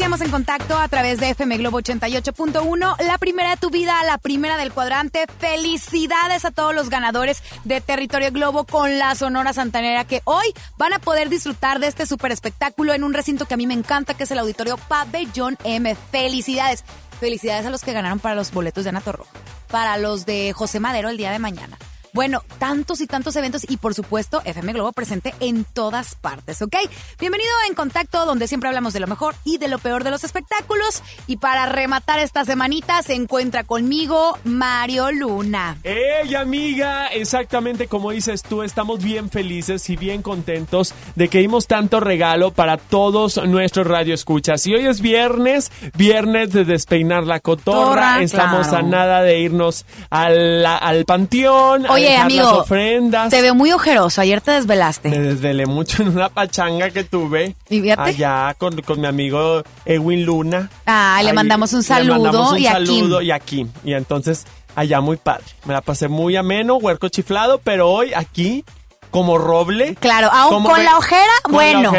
[0.00, 4.56] en contacto a través de FM Globo 88.1, la primera de tu vida, la primera
[4.56, 5.26] del cuadrante.
[5.38, 10.46] Felicidades a todos los ganadores de Territorio Globo con la Sonora Santanera que hoy
[10.78, 13.74] van a poder disfrutar de este super espectáculo en un recinto que a mí me
[13.74, 15.94] encanta, que es el Auditorio Pabellón M.
[16.10, 16.84] Felicidades.
[17.20, 19.26] Felicidades a los que ganaron para los boletos de Ana Torro,
[19.70, 21.76] para los de José Madero el día de mañana
[22.12, 26.76] bueno, tantos y tantos eventos y por supuesto FM Globo presente en todas partes, ¿ok?
[27.18, 30.22] Bienvenido en Contacto, donde siempre hablamos de lo mejor y de lo peor de los
[30.22, 31.02] espectáculos.
[31.26, 35.78] Y para rematar esta semanita se encuentra conmigo Mario Luna.
[35.84, 37.06] ¡Ey, amiga!
[37.08, 42.52] Exactamente como dices tú, estamos bien felices y bien contentos de que dimos tanto regalo
[42.52, 44.66] para todos nuestros radioescuchas.
[44.66, 48.20] Y hoy es viernes, viernes de despeinar la cotorra.
[48.22, 51.86] estamos a nada de irnos al, al panteón.
[52.06, 53.30] Oye, amigo, ofrendas.
[53.30, 54.20] te veo muy ojeroso.
[54.20, 55.08] Ayer te desvelaste.
[55.08, 57.56] Me desvelé mucho en una pachanga que tuve.
[57.68, 60.70] ¿Y Allá con, mi amigo Edwin Luna.
[60.86, 62.16] Ah, le mandamos un saludo.
[62.16, 63.26] Le mandamos un y saludo aquí.
[63.26, 63.66] y aquí.
[63.84, 65.44] Y entonces, allá muy padre.
[65.64, 68.64] Me la pasé muy ameno, huerco chiflado, pero hoy aquí,
[69.10, 69.94] como roble.
[69.96, 71.92] Claro, aún con la ojera, bueno.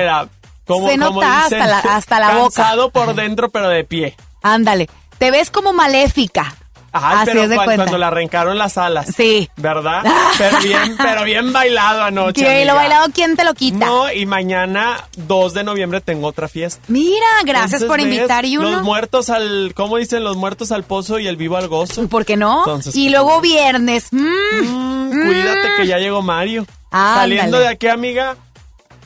[0.87, 2.55] se nota hasta la, hasta la boca.
[2.55, 4.15] Cansado por dentro, pero de pie.
[4.41, 4.89] Ándale.
[5.17, 6.55] Te ves como maléfica.
[6.95, 7.83] Ay, Así pero es de cuan- cuenta.
[7.85, 9.07] cuando le arrancaron las alas.
[9.15, 9.49] Sí.
[9.57, 10.03] ¿Verdad?
[10.37, 12.43] Pero bien, pero bien bailado anoche.
[12.45, 13.85] Que lo bailado, ¿quién te lo quita?
[13.85, 16.81] No, y mañana, 2 de noviembre, tengo otra fiesta.
[16.87, 18.05] Mira, gracias Entonces, por ¿ves?
[18.15, 18.69] invitar y uno.
[18.71, 20.23] Los muertos al, ¿cómo dicen?
[20.23, 22.07] Los muertos al pozo y el vivo al gozo.
[22.07, 22.59] ¿Por qué no?
[22.59, 24.07] Entonces, y luego viernes.
[24.11, 24.17] mm,
[24.61, 26.65] Mm, cuídate que ya llegó Mario.
[26.91, 28.35] Saliendo de aquí, amiga,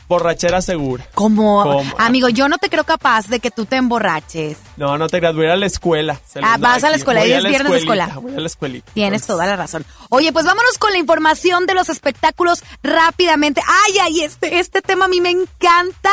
[0.07, 1.05] borrachera segura.
[1.13, 1.83] Como, ¿Cómo?
[1.97, 4.57] amigo, yo no te creo capaz de que tú te emborraches.
[4.77, 6.19] No, no te creas, voy a ir a la escuela.
[6.41, 8.07] Ah, vas a la escuela, a es la viernes de escuela.
[8.21, 8.91] Voy a la escuelita.
[8.93, 9.85] Tienes toda la razón.
[10.09, 13.61] Oye, pues vámonos con la información de los espectáculos rápidamente.
[13.67, 16.09] Ay, ay, este, este tema a mí me encanta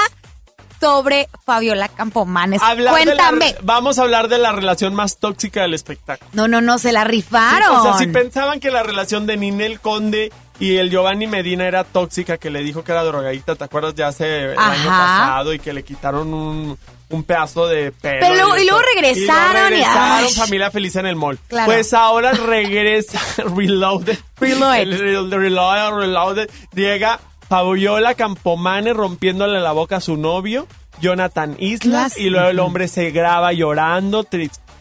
[0.80, 2.60] sobre Fabiola Campomanes.
[2.62, 3.54] hablar de la Cuéntame.
[3.62, 6.28] vamos a hablar de la relación más tóxica del espectáculo.
[6.34, 7.76] No, no, no, se la Sí, rifaron.
[7.76, 10.30] o sea, si pensaban que la relación de Ninel Conde
[10.60, 13.94] y el Giovanni Medina era tóxica, que le dijo que era drogadita, ¿te acuerdas?
[13.94, 16.78] Ya hace el año pasado y que le quitaron un,
[17.10, 18.18] un pedazo de pelo.
[18.20, 21.38] Pero luego- y luego regresaron y- luego regresaron, familia feliz en el mall.
[21.48, 21.66] Claro.
[21.66, 23.20] Pues ahora regresa
[23.56, 24.16] Reloaded.
[24.38, 24.80] Reloaded.
[24.80, 24.98] El
[25.30, 26.50] Re- Reloaded, Reloaded.
[26.74, 27.18] Llega
[27.48, 30.66] Fabiola Campomane rompiéndole la boca a su novio,
[31.00, 34.24] Jonathan Islas, Las- y luego el hombre se graba llorando,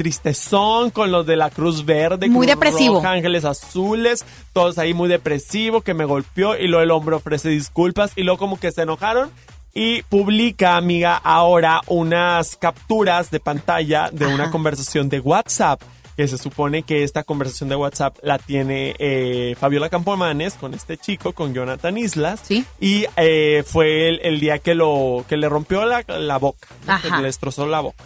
[0.04, 2.96] tristezón con los de la Cruz Verde, Muy Cruz depresivo.
[2.96, 7.48] Roja, Ángeles Azules, todos ahí muy depresivo, que me golpeó, y luego el hombre ofrece
[7.50, 9.32] disculpas, y luego como que se enojaron.
[9.74, 14.52] Y publica, amiga, ahora unas capturas de pantalla de una Ajá.
[14.52, 15.82] conversación de WhatsApp.
[16.16, 20.96] Que se supone que esta conversación de WhatsApp la tiene eh, Fabiola Campomanes con este
[20.96, 22.40] chico, con Jonathan Islas.
[22.44, 22.64] Sí.
[22.80, 27.02] Y eh, fue el, el día que lo que le rompió la, la boca, ¿no?
[27.02, 28.04] que le destrozó la boca.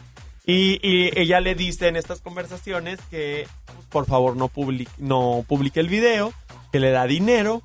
[0.48, 3.48] Y, y ella le dice en estas conversaciones que
[3.90, 6.34] por favor no publique, no publique el video,
[6.72, 7.62] que le da dinero,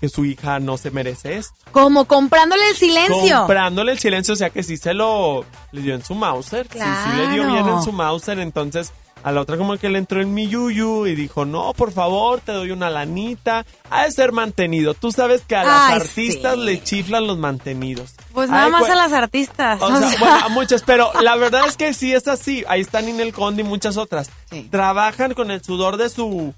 [0.00, 1.54] que su hija no se merece esto.
[1.70, 3.38] Como comprándole el silencio.
[3.40, 6.66] Comprándole el silencio, o sea que sí se lo le dio en su Mauser.
[6.72, 7.52] Sí, sí le dio Claro.
[7.64, 8.90] bien en su Mauser, entonces
[9.24, 12.40] a la otra como que le entró en mi yuyu y dijo, no, por favor,
[12.40, 13.64] te doy una lanita.
[13.90, 14.92] Ha de ser mantenido.
[14.94, 16.60] Tú sabes que a las Ay, artistas sí.
[16.60, 18.14] le chiflan los mantenidos.
[18.34, 19.80] Pues nada Ay, más a las artistas.
[19.80, 20.18] o o sea, sea.
[20.20, 22.64] bueno, a muchas, pero la verdad es que sí es así.
[22.68, 24.30] Ahí están Ninel Conde y muchas otras.
[24.50, 24.68] Sí.
[24.70, 26.52] Trabajan con el sudor de su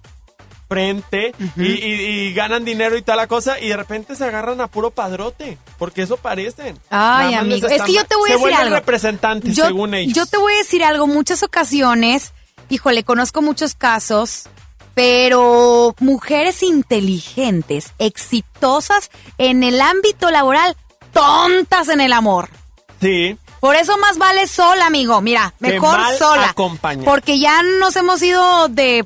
[0.69, 1.77] frente y, y-
[2.29, 5.59] y ganan dinero y toda la cosa y de repente se agarran a puro padrote,
[5.79, 6.77] porque eso parecen.
[6.91, 8.75] Ay, amigo, es que yo te voy a decir algo.
[8.75, 10.15] representantes yo, según ellos.
[10.15, 12.33] yo te voy a decir algo, muchas ocasiones,
[12.69, 14.45] híjole, conozco muchos casos,
[14.95, 20.77] pero mujeres inteligentes, exitosas en el ámbito laboral,
[21.13, 22.49] tontas en el amor.
[23.01, 25.21] Sí, Por eso más vale sola, amigo.
[25.21, 26.51] Mira, mejor mal sola.
[26.51, 27.05] acompañada.
[27.05, 29.05] Porque ya nos hemos ido de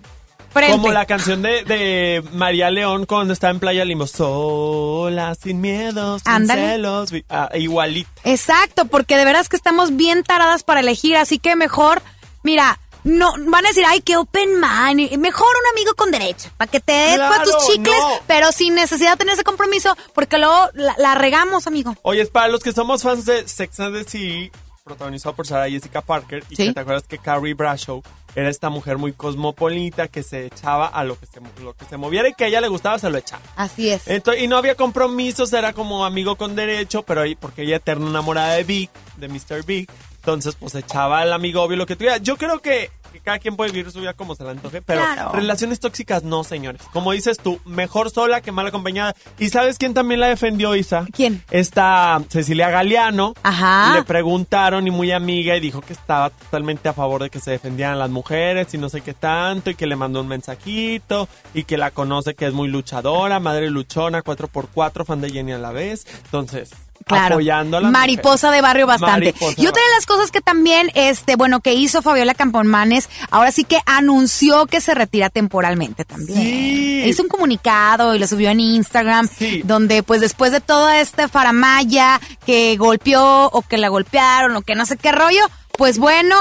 [0.53, 0.73] frente.
[0.77, 4.07] como la canción de, de María León cuando estaba en Playa Limbo.
[4.07, 6.69] Sola, sin miedos, sin Ándale.
[6.71, 7.11] celos.
[7.29, 8.09] ah, igualito.
[8.25, 12.01] Exacto, porque de veras que estamos bien taradas para elegir, así que mejor,
[12.45, 16.71] mira, no van a decir, ay, qué open mind, mejor un amigo con derecho, para
[16.71, 18.21] que te Claro, tus chicles, no.
[18.27, 21.95] pero sin necesidad de tener ese compromiso, porque luego la, la regamos, amigo.
[22.03, 24.51] Oye, es para los que somos fans de Sex and the City,
[24.85, 26.67] protagonizado por Sarah Jessica Parker, y Sí.
[26.69, 28.03] que te acuerdas que Carrie Bradshaw
[28.35, 31.97] era esta mujer muy cosmopolita que se echaba a lo que se, lo que se
[31.97, 33.43] moviera y que a ella le gustaba, se lo echaba.
[33.57, 34.07] Así es.
[34.07, 38.09] Entonces, y no había compromisos, era como amigo con derecho, pero ahí, porque ella eterna
[38.09, 39.65] enamorada de Big, de Mr.
[39.65, 42.19] Big, entonces pues echaba al amigo obvio lo que tuviera.
[42.19, 45.01] Yo creo que, que cada quien puede vivir su vida como se le antoje, pero
[45.01, 45.33] Claro.
[45.33, 46.83] relaciones tóxicas no, señores.
[46.93, 49.15] Como dices tú, mejor sola que mal acompañada.
[49.39, 51.07] ¿Y sabes quién también la defendió, Isa?
[51.13, 51.43] ¿Quién?
[51.51, 53.35] Esta Cecilia Galeano.
[53.43, 53.95] Ajá.
[53.97, 57.51] Le preguntaron y muy amiga y dijo que estaba totalmente a favor de que se
[57.53, 61.65] defendieran las mujeres y no sé qué tanto y que le mandó un mensajito y
[61.65, 65.73] que la conoce que es muy luchadora, madre luchona, 4x4, fan de Jenny a la
[65.73, 66.07] vez.
[66.27, 66.71] Entonces,
[67.07, 67.35] Claro.
[67.35, 68.53] apoyando a las Mariposa mujeres.
[68.53, 69.13] de barrio bastante.
[69.33, 73.51] Mariposa y otra de las cosas que también, este, bueno, que hizo Fabiola Campomanes, ahora
[73.51, 76.39] sí que anunció que se retira temporalmente también.
[76.39, 77.03] Sí.
[77.07, 79.63] Hizo un comunicado y lo subió en Instagram, Sí.
[79.65, 84.75] donde pues después de toda esta faramaya que golpeó o que la golpearon o que
[84.75, 85.43] no sé qué rollo,
[85.77, 86.37] pues bueno,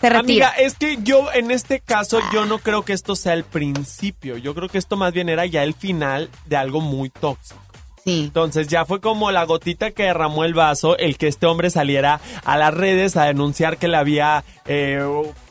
[0.00, 0.48] se retira.
[0.48, 4.38] Amiga, es que yo en este caso yo no creo que esto sea el principio.
[4.38, 7.60] Yo creo que esto más bien era ya el final de algo muy tóxico.
[8.06, 12.20] Entonces ya fue como la gotita que derramó el vaso el que este hombre saliera
[12.44, 15.04] a las redes a denunciar que le había eh,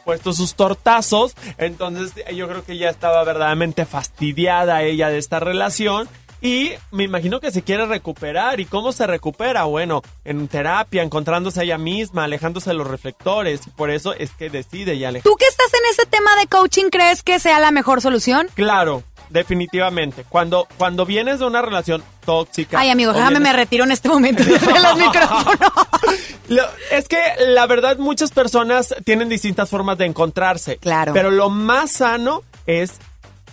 [0.06, 1.36] puesto sus tortazos.
[1.58, 6.08] Entonces yo creo que ya estaba verdaderamente fastidiada ella de esta relación.
[6.42, 8.60] Y me imagino que se quiere recuperar.
[8.60, 9.64] ¿Y cómo se recupera?
[9.66, 13.62] Bueno, en terapia, encontrándose a ella misma, alejándose de los reflectores.
[13.68, 15.24] Y por eso es que decide y alejar.
[15.30, 18.48] ¿Tú que estás en ese tema de coaching crees que sea la mejor solución?
[18.56, 20.24] Claro, definitivamente.
[20.30, 22.80] Cuando, cuando vienes de una relación tóxica.
[22.80, 25.58] Ay, amigo, déjame vienes- me retiro en este momento de los micrófonos.
[26.48, 27.18] Lo- es que
[27.48, 30.78] la verdad muchas personas tienen distintas formas de encontrarse.
[30.78, 31.14] Claro.
[31.14, 32.94] Pero lo más sano es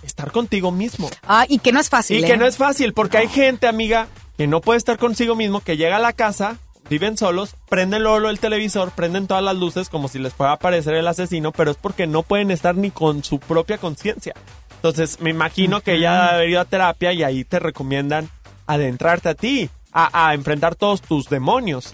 [0.07, 1.11] estar contigo mismo.
[1.27, 2.21] Ah, y que no es fácil.
[2.21, 2.27] Y ¿eh?
[2.27, 5.77] que no es fácil, porque hay gente, amiga, que no puede estar consigo mismo, que
[5.77, 6.59] llega a la casa,
[6.89, 10.95] viven solos, prenden luego el televisor, prenden todas las luces como si les pueda aparecer
[10.95, 14.35] el asesino, pero es porque no pueden estar ni con su propia conciencia.
[14.77, 18.29] Entonces, me imagino que ella ha ido a terapia y ahí te recomiendan
[18.67, 21.93] adentrarte a ti, a, a enfrentar todos tus demonios.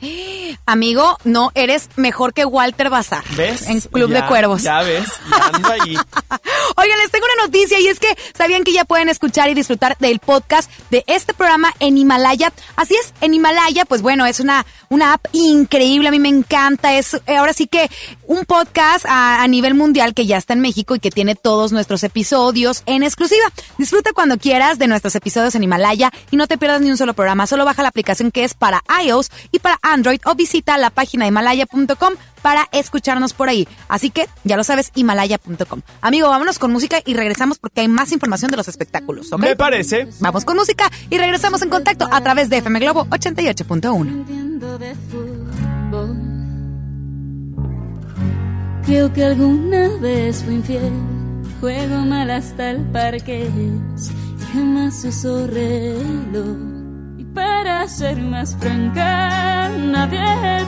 [0.67, 3.23] Amigo, no, eres mejor que Walter Bazar.
[3.37, 3.69] ¿Ves?
[3.69, 4.63] En Club Ya- de Cuervos.
[4.63, 5.97] Ya ves, ya ando ahí.
[6.77, 9.97] Oigan, les tengo una noticia y es que sabían que ya pueden escuchar y disfrutar
[9.99, 12.53] del podcast de este programa en Himalaya.
[12.77, 16.95] Así es, en Himalaya, pues bueno, es una, una app increíble, a mí me encanta.
[16.95, 17.89] Es eh, ahora sí que
[18.27, 21.71] un podcast a, a nivel mundial que ya está en México y que tiene todos
[21.73, 23.45] nuestros episodios en exclusiva.
[23.79, 27.15] Disfruta cuando quieras de nuestros episodios en Himalaya y no te pierdas ni un solo
[27.15, 27.47] programa.
[27.47, 31.25] Solo baja la aplicación que es para iOS y para Android o visita la página
[31.25, 33.69] de himalaya.com para escucharnos por ahí.
[33.89, 35.83] Así que ya lo sabes, himalaya.com.
[36.01, 39.29] Amigo, vámonos con música y regresamos porque hay más información de los espectáculos.
[39.39, 40.09] Me parece.
[40.21, 44.09] Vamos con música y regresamos en contacto a través de FM Globo 88.1.
[44.09, 46.33] entiendo de fútbol.
[48.85, 50.93] Creo que alguna vez fui infiel.
[51.61, 53.49] Juego mal hasta el parque.
[54.53, 56.72] Jamás uso reloj.
[57.33, 60.21] Y para ser más franca, nadie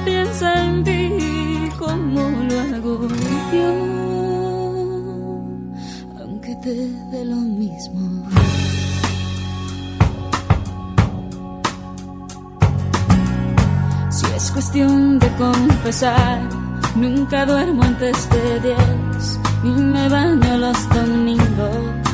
[0.02, 3.08] piensa en ti como lo hago
[3.52, 3.70] yo.
[6.20, 6.74] Aunque te
[7.12, 8.30] dé lo mismo.
[14.08, 16.40] Si es cuestión de confesar,
[16.96, 22.13] nunca duermo antes de 10, ni me baño los domingos.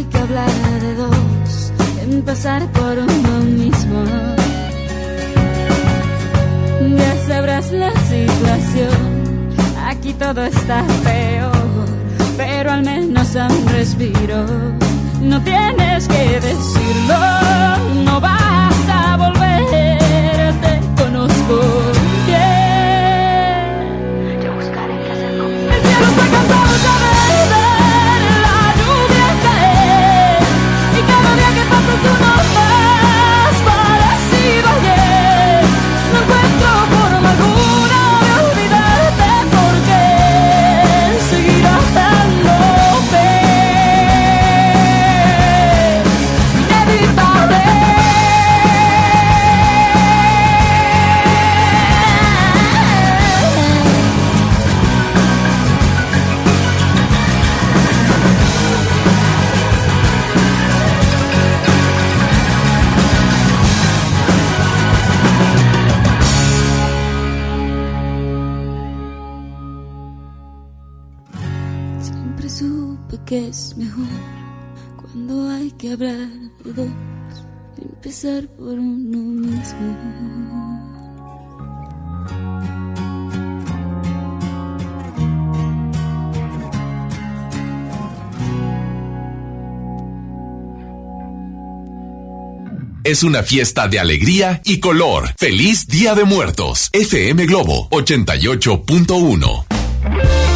[0.00, 4.02] hay que hablar de dos, empezar por uno mismo.
[6.96, 9.52] Ya sabrás la situación,
[9.84, 11.86] aquí todo está peor,
[12.38, 14.46] pero al menos a un respiro.
[15.20, 17.20] No tienes que decirlo,
[18.06, 21.99] no vas a volver, te conozco
[73.48, 74.06] es mejor
[74.96, 76.28] cuando hay que hablar
[76.64, 76.88] de dos,
[77.80, 79.96] empezar por uno mismo.
[93.02, 95.34] Es una fiesta de alegría y color.
[95.36, 96.90] Feliz Día de Muertos.
[96.92, 100.49] FM Globo 88.1.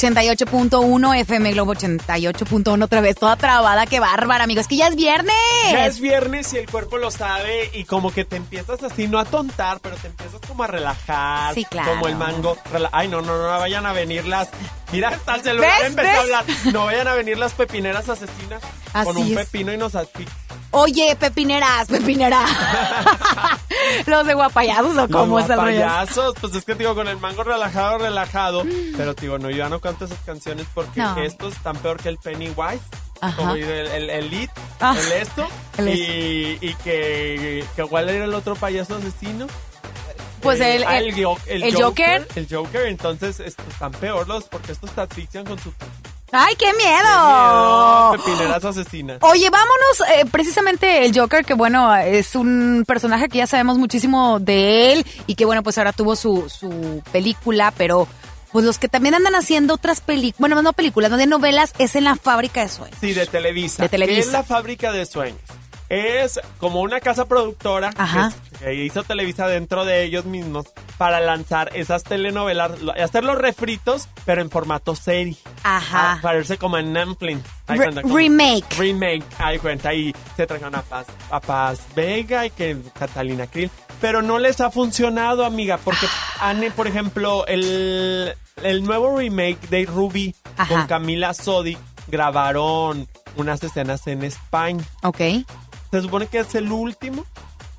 [0.00, 5.34] 88.1 FM Globo 88.1 otra vez, toda trabada, qué bárbara, amigos, que ya es viernes.
[5.70, 9.18] Ya es viernes y el cuerpo lo sabe y como que te empiezas así, no
[9.18, 11.54] a tontar, pero te empiezas como a relajar.
[11.54, 11.90] Sí, claro.
[11.90, 12.56] Como el mango.
[12.92, 14.48] Ay, no, no, no vayan a venir las...
[14.90, 16.44] Mira, hasta el celular empezó a hablar.
[16.72, 18.62] No vayan a venir las pepineras asesinas
[19.04, 19.36] con un es.
[19.36, 20.34] pepino y nos asfixian.
[20.72, 22.48] Oye, pepineras, pepineras.
[24.06, 25.80] Los de guapayazos o cómo Los es el rollo.
[25.80, 28.64] payasos, pues es que digo, con el mango relajado, relajado.
[28.96, 31.16] Pero digo, no, yo ya no canto esas canciones porque No.
[31.18, 32.80] estos están peor que el Pennywise.
[33.22, 33.36] Ajá.
[33.36, 34.48] Como el, el, el lead,
[34.80, 35.46] Ah, el esto.
[35.76, 39.46] el y, y que, que igual era el otro payaso asesino.
[40.40, 41.08] Pues Eh, el- el-
[41.48, 42.26] el el Joker.
[42.34, 45.70] El Joker, entonces están peor los, porque estos te asfixian con su
[46.32, 46.80] ¡Ay, qué miedo!
[46.80, 49.18] miedo, pepineras asesinas.
[49.20, 54.38] Oye, vámonos, eh, precisamente el Joker, que bueno, es un personaje que ya sabemos muchísimo
[54.40, 58.06] de él y que bueno, pues ahora tuvo su, su película, pero
[58.52, 61.96] pues los que también andan haciendo otras películas, bueno, no películas, no de novelas, es
[61.96, 62.98] en la fábrica de sueños.
[63.00, 63.84] Sí, de Televisa.
[63.84, 64.14] De Televisa.
[64.16, 65.40] Que es la fábrica de sueños.
[65.90, 71.70] Es como una casa productora que, que hizo Televisa dentro de ellos mismos para lanzar
[71.74, 72.70] esas telenovelas,
[73.02, 75.36] hacer los refritos, pero en formato serie.
[75.64, 76.12] Ajá.
[76.12, 77.40] Ah, Parecerse como en Netflix.
[77.66, 78.76] Re- remake.
[78.78, 79.24] Remake.
[79.38, 79.92] Ahí cuenta.
[79.92, 83.70] Y se trajeron a Paz, a Paz Vega y que Catalina Krill.
[84.00, 86.06] Pero no les ha funcionado, amiga, porque
[86.38, 86.50] Ah.
[86.50, 90.68] han, por ejemplo, el, el nuevo remake de Ruby Ajá.
[90.72, 91.76] con Camila Sodi
[92.06, 94.84] grabaron unas escenas en España.
[95.02, 95.20] Ok.
[95.90, 97.24] Se supone que es el último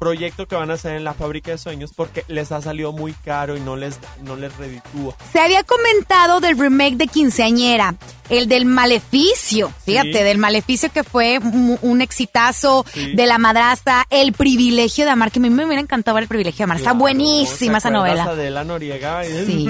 [0.05, 3.13] proyecto que van a hacer en la fábrica de sueños porque les ha salido muy
[3.13, 5.15] caro y no les, no les reditúa.
[5.31, 7.93] Se había comentado del remake de Quinceañera,
[8.29, 10.23] el del Maleficio, fíjate, Sí.
[10.23, 13.13] del Maleficio que fue un, un exitazo, Sí.
[13.13, 16.29] de la madrastra, El privilegio de amar, que a mí me hubiera encantado ver El
[16.29, 18.23] privilegio de amar, está buenísima ¿te esa novela.
[18.23, 19.23] Adela Noriega.
[19.45, 19.67] Sí.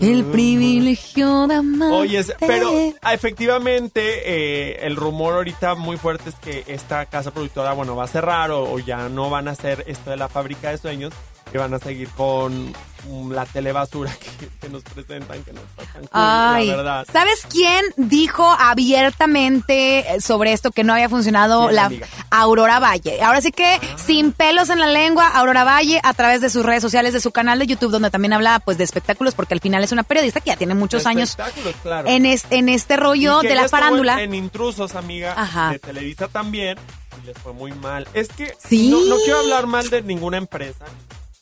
[0.00, 1.92] El privilegio de amar.
[1.92, 2.72] Oye, pero
[3.12, 8.08] efectivamente eh, el rumor ahorita muy fuerte es que esta casa productora, bueno, va a
[8.08, 11.12] cerrar o, o ya no van a hacer esto de la fábrica de sueños,
[11.52, 12.72] que van a seguir con
[13.08, 17.06] mm, la telebasura que, que nos presentan, que no está tan cool, Ay, la verdad.
[17.12, 21.64] ¿sabes quién dijo abiertamente sobre esto que no había funcionado?
[21.64, 22.06] ¿Quién, la amiga?
[22.30, 23.22] Aurora Valle.
[23.22, 26.82] Ahora sí que, sin pelos en la lengua, Aurora Valle, a través de sus redes
[26.82, 29.84] sociales, de su canal de YouTube, donde también habla pues de espectáculos, porque al final
[29.84, 31.36] es una periodista que ya tiene muchos años
[31.82, 32.08] claro.
[32.08, 34.14] en, es- en este rollo de la farándula.
[34.22, 35.70] En, en Intrusos, amiga, Ajá.
[35.72, 36.78] de Televisa también,
[37.24, 38.06] les fue muy mal.
[38.14, 38.90] Es que Sí.
[38.90, 40.84] no, no quiero hablar mal de ninguna empresa.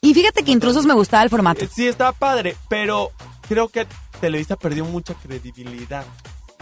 [0.00, 1.64] Y fíjate que intrusos me gustaba el formato.
[1.72, 3.10] Sí, estaba padre, pero
[3.48, 3.86] creo que
[4.20, 6.04] Televisa perdió mucha credibilidad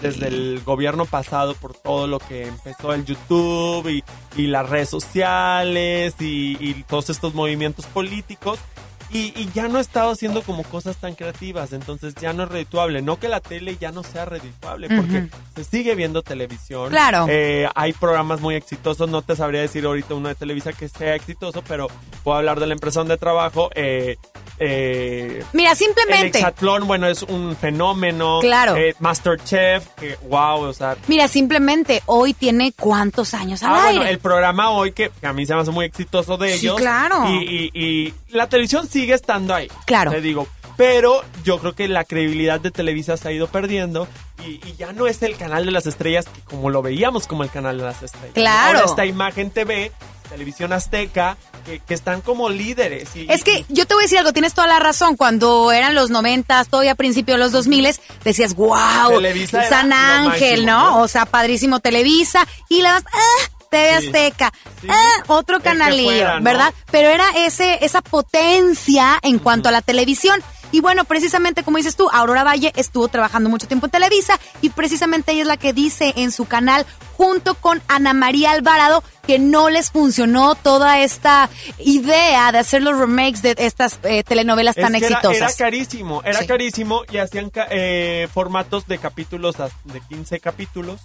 [0.03, 4.03] desde el gobierno pasado por todo lo que empezó el YouTube y,
[4.37, 8.59] y las redes sociales y, y todos estos movimientos políticos.
[9.13, 12.49] Y, y ya no ha estado haciendo como cosas tan creativas, entonces ya no es
[12.49, 13.03] redituable.
[13.03, 16.91] No que la tele ya no sea redituable, porque se sigue viendo televisión.
[16.91, 17.27] Claro.
[17.29, 21.17] Eh, hay programas muy exitosos, no te sabría decir ahorita uno de Televisa que sea
[21.17, 21.89] exitoso, pero
[22.23, 23.71] puedo hablar de la empresa donde trabajo.
[23.75, 24.17] Eh,
[24.63, 26.39] eh, Mira, el simplemente.
[26.39, 28.39] hexatlón, bueno, es un fenómeno.
[28.41, 28.77] Claro.
[28.77, 30.97] Eh, Masterchef, que wow, o sea.
[31.09, 33.97] Mira, simplemente hoy tiene cuántos años al Ah, aire.
[33.99, 36.67] bueno, el programa hoy que, que a mí se me hace muy exitoso de Sí,
[36.67, 36.77] ellos.
[36.79, 37.25] claro.
[37.31, 39.69] Y, y- y la televisión sigue estando ahí.
[39.87, 40.11] Claro.
[40.11, 40.47] Te digo.
[40.77, 44.09] Pero yo creo que la credibilidad de Televisa se ha ido perdiendo
[44.47, 47.51] y, y ya no es el canal de las estrellas como lo veíamos como el
[47.51, 48.33] canal de las estrellas.
[48.35, 48.79] Claro.
[48.79, 49.93] Ahora está Imagen TV,
[50.31, 53.15] Televisión Azteca, que, que están como líderes.
[53.17, 55.17] y- Es que yo te voy a decir algo, tienes toda la razón.
[55.17, 60.65] Cuando eran los noventas, todavía a principios de los 2000 decías, wow, Televisa San Ángel,
[60.65, 60.91] máximo, ¿no?
[60.93, 61.01] ¿no?
[61.03, 62.47] O sea, padrísimo Televisa.
[62.69, 64.07] Y la ah, TV Sí.
[64.07, 64.87] Azteca, Sí.
[64.91, 66.45] ah, otro canalillo, fuera, ¿no?
[66.45, 66.75] ¿verdad?
[66.91, 70.43] Pero era ese, esa potencia en cuanto a la televisión.
[70.73, 74.71] Y bueno, precisamente como dices tú, Aurora Valle estuvo trabajando mucho tiempo en Televisa y
[74.71, 79.39] precisamente ella es la que dice en su canal, junto con Ana María Alvarado, que
[79.39, 84.83] no les funcionó toda esta idea de hacer los remakes de estas eh, telenovelas Es
[84.83, 85.37] tan que exitosas.
[85.37, 86.47] Era, carísimo, era Sí.
[86.47, 91.01] carísimo y hacían eh, formatos de capítulos de 15 capítulos.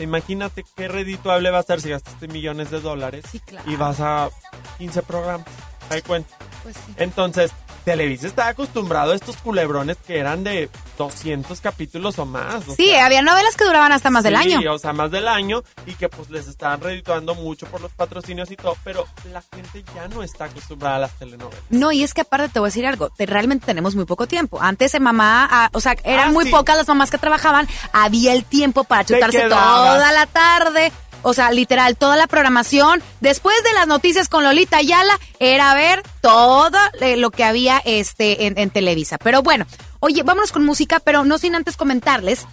[0.00, 3.70] Imagínate qué redituable va a ser si gastaste millones de dólares Sí, claro.
[3.70, 4.30] y vas a
[4.78, 5.46] 15 programas.
[5.90, 6.34] Hay cuenta.
[6.62, 6.94] Pues sí.
[6.96, 7.50] Entonces,
[7.84, 12.68] Televisa está acostumbrado a estos culebrones que eran de 200 capítulos o más.
[12.68, 14.72] o Sí, sea, había novelas que duraban hasta más del sí, año.
[14.72, 18.48] o sea, más del año y que pues les estaban redituando mucho por los patrocinios
[18.52, 21.60] y todo, pero la gente ya no está acostumbrada a las telenovelas.
[21.70, 24.28] No, y es que aparte te voy a decir algo, te- realmente tenemos muy poco
[24.28, 24.60] tiempo.
[24.62, 26.50] Antes en mamá, ah, o sea, eran Ah, muy sí.
[26.52, 30.92] pocas las mamás que trabajaban, había el tiempo para chutarse toda la tarde.
[31.22, 33.02] O sea, literal, toda la programación.
[33.20, 38.46] Después de las noticias con Lolita Ayala, era ver todo eh, lo que había este,
[38.46, 39.18] en, en Televisa.
[39.18, 39.66] Pero bueno,
[40.04, 42.44] Oye, vámonos con música, pero no sin antes comentarles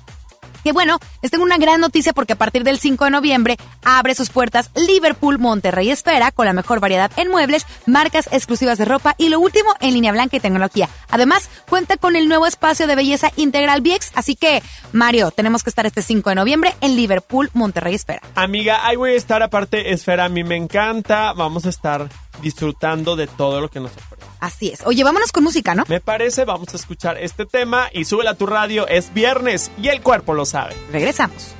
[0.64, 4.16] que bueno, les tengo una gran noticia porque a partir del 5 de noviembre abre
[4.16, 9.16] sus puertas Liverpool Monterrey Esfera con la mejor variedad en muebles, marcas exclusivas de ropa
[9.18, 10.90] y lo último en línea blanca y tecnología.
[11.10, 15.70] Además, cuenta con el nuevo espacio de belleza integral VIEX, así que Mario, tenemos que
[15.70, 18.22] estar este 5 de noviembre en Liverpool Monterrey Esfera.
[18.36, 22.10] Amiga, ahí voy a estar aparte, Esfera, a mí me encanta, vamos a estar
[22.42, 24.26] disfrutando de todo lo que nos ofrece.
[24.40, 24.82] Así es.
[24.86, 25.84] Oye, vámonos con música, ¿no?
[25.88, 29.90] Me parece, vamos a escuchar este tema y súbela a tu radio, es viernes y
[29.90, 30.76] el cuerpo lo sabe.
[30.92, 31.56] Regresamos.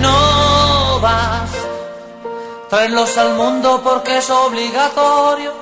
[0.00, 1.50] No vas,
[2.70, 5.52] traerlos al mundo porque es obligatorio,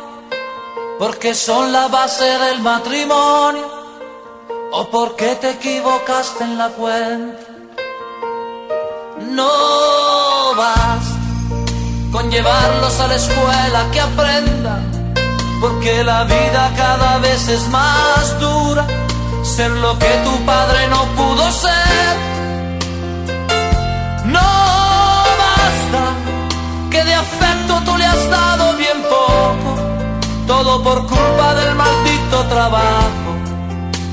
[0.99, 3.76] porque son la base del matrimonio,
[4.79, 7.45] o porque te equivocaste en la cuenta.
[9.39, 11.05] No vas
[12.13, 14.83] con llevarlos a la escuela que aprendan,
[15.63, 18.87] porque la vida cada vez es más dura,
[19.43, 22.15] ser lo que tu padre no pudo ser.
[24.37, 24.51] No
[25.43, 26.03] basta
[26.91, 29.71] que de afecto tú le has dado bien poco,
[30.47, 33.26] todo por culpa del maldito trabajo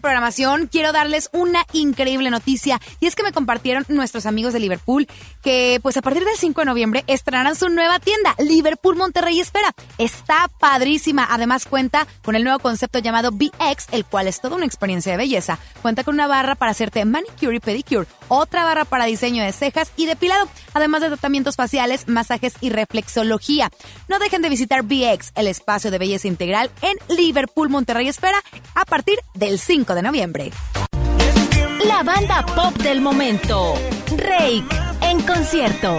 [0.00, 2.80] programación, quiero darles una increíble noticia.
[3.00, 5.06] Y es que me compartieron nuestros amigos de Liverpool
[5.42, 9.72] que pues a partir del 5 de noviembre estrenarán su nueva tienda, Liverpool Monterrey Espera.
[9.98, 11.26] Está padrísima.
[11.30, 15.18] Además cuenta con el nuevo concepto llamado BX, el cual es toda una experiencia de
[15.18, 15.58] belleza.
[15.82, 19.92] Cuenta con una barra para hacerte manicure y pedicure, otra barra para diseño de cejas
[19.96, 23.70] y depilado, además de tratamientos faciales, masajes y reflexología.
[24.08, 28.42] No dejen de visitar BX, el espacio de belleza integral en Liverpool Monterrey Espera
[28.74, 30.50] a partir del 5 de noviembre.
[31.86, 33.74] La banda pop del momento,
[34.16, 34.64] Rake,
[35.02, 35.96] en concierto.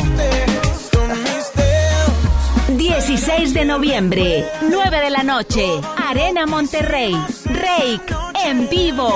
[2.77, 5.65] 16 de noviembre, 9 de la noche,
[6.09, 7.13] Arena Monterrey,
[7.45, 8.13] Rake,
[8.45, 9.11] en vivo.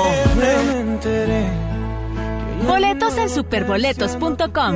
[2.68, 4.76] Boletos en superboletos.com.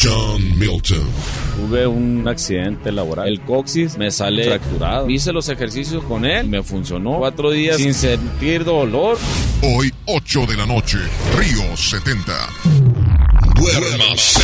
[0.00, 1.06] John Milton.
[1.56, 3.28] Tuve un accidente laboral.
[3.28, 5.08] El coxis me sale fracturado.
[5.08, 6.48] Hice los ejercicios con él.
[6.48, 7.18] Me funcionó.
[7.18, 9.18] Cuatro días sin sentir dolor.
[9.62, 10.98] Hoy, 8 de la noche,
[11.36, 12.32] Río 70.
[13.56, 14.40] Duérmase.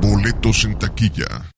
[0.00, 1.50] Boletos en taquilla.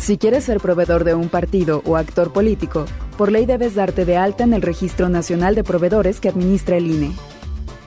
[0.00, 2.86] Si quieres ser proveedor de un partido o actor político,
[3.16, 6.88] por ley debes darte de alta en el Registro Nacional de Proveedores que administra el
[6.88, 7.12] INE.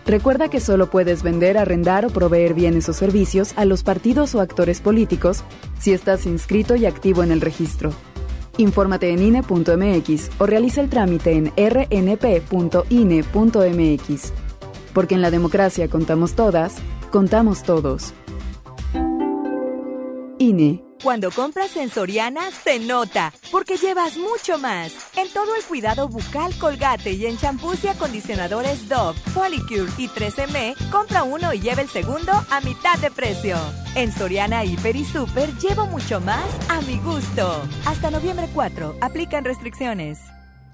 [0.05, 4.39] Recuerda que solo puedes vender, arrendar o proveer bienes o servicios a los partidos o
[4.39, 5.43] actores políticos
[5.79, 7.91] si estás inscrito y activo en el registro.
[8.57, 12.43] Infórmate en INE.mx o realiza el trámite en rnp.ine.mx.
[14.93, 16.75] Porque en la democracia contamos todas,
[17.11, 18.13] contamos todos.
[20.37, 20.84] INE.
[21.03, 24.93] Cuando compras en Soriana se nota, porque llevas mucho más.
[25.15, 30.75] En todo el cuidado bucal Colgate y en champús y acondicionadores Dove, Polycure y 3M,
[30.89, 33.57] compra uno y lleva el segundo a mitad de precio.
[33.95, 37.63] En Soriana Hiper y Super llevo mucho más a mi gusto.
[37.85, 40.34] Hasta noviembre 4, aplican restricciones.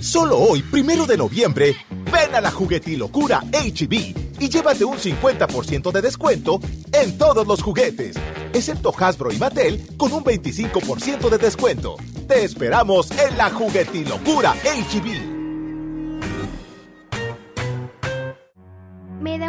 [0.00, 1.76] Solo hoy, primero de noviembre,
[2.12, 3.92] ven a la juguetilocura HB
[4.40, 6.60] y llévate un 50% de descuento
[6.92, 8.16] en todos los juguetes,
[8.52, 11.96] excepto Hasbro y Mattel con un 25% de descuento.
[12.28, 15.27] Te esperamos en la juguetilocura HB.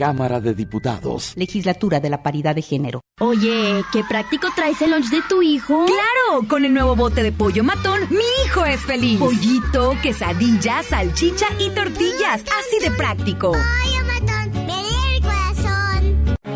[0.00, 1.34] Cámara de Diputados.
[1.36, 3.02] Legislatura de la Paridad de Género.
[3.20, 5.84] Oye, ¿qué práctico traes el lunch de tu hijo?
[5.84, 6.48] ¡Claro!
[6.48, 9.18] Con el nuevo bote de pollo matón, mi hijo es feliz.
[9.18, 12.42] Pollito, quesadilla, salchicha y tortillas.
[12.60, 13.52] Así de práctico.
[13.52, 13.99] ¡Pollo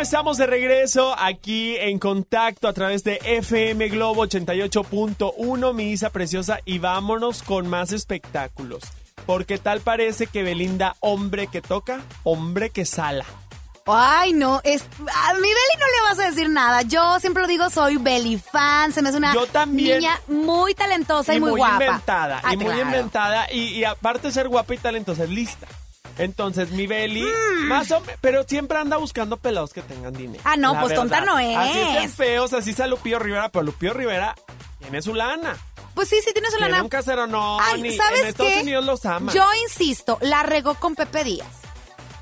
[0.00, 6.08] bueno, estamos de regreso aquí en contacto a través de FM Globo 88.1, mi Isa
[6.08, 8.82] preciosa, y vámonos con más espectáculos.
[9.26, 13.26] Porque tal parece que Belinda, hombre que toca, hombre que sala.
[13.84, 16.80] Ay, no, es, a mi Beli no le vas a decir nada.
[16.80, 18.94] Yo siempre lo digo, soy Beli fan.
[18.94, 19.98] Se me hace una Yo también.
[19.98, 21.84] niña muy talentosa y, muy, guapa.
[21.84, 22.80] inventada, Ah, y muy claro.
[22.82, 25.66] inventada, y, y aparte de ser guapa y talentosa, es lista.
[26.22, 27.66] Entonces, mi Beli, Mm.
[27.68, 30.42] más o menos, pero siempre anda buscando pelados que tengan dinero.
[30.44, 31.56] Ah, no, la pues tonta no es.
[31.56, 34.34] Así estén feos, así sea Lupillo Rivera, pero Lupillo Rivera
[34.78, 35.56] tiene su lana.
[35.94, 36.82] Pues sí, sí, tiene su lana.
[36.82, 38.60] un casero, no, Ay, ni- ¿sabes en Estados qué?
[38.62, 39.34] Unidos los aman.
[39.34, 41.48] Yo insisto, la regó con Pepe Díaz.